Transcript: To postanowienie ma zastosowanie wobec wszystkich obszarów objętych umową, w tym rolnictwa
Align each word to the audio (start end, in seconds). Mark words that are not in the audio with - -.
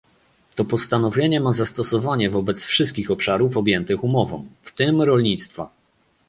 To 0.55 0.65
postanowienie 0.65 1.39
ma 1.39 1.53
zastosowanie 1.53 2.29
wobec 2.29 2.65
wszystkich 2.65 3.11
obszarów 3.11 3.57
objętych 3.57 4.03
umową, 4.03 4.45
w 4.61 4.71
tym 4.75 5.01
rolnictwa 5.01 5.69